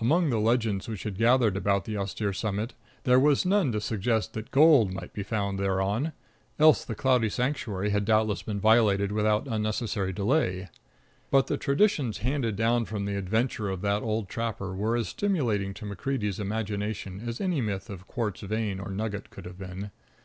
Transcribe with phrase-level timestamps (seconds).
[0.00, 4.32] Among the legends which had gathered about the austere summit, there was none to suggest
[4.32, 6.12] that gold might be found thereon,
[6.58, 10.68] else the cloudy sanctuary had doubtless been violated without unnecessary delay.
[11.30, 15.74] But the traditions handed down from the adventure of that old trapper were as stimulating
[15.74, 19.92] to MacCreedy's imagination as any myth of quartz vein or nugget could have been.